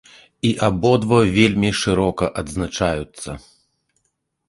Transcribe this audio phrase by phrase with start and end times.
[0.47, 3.41] І абодва вельмі шырока адзначаюцца.